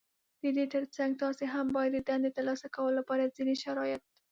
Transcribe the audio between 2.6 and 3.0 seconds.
کولو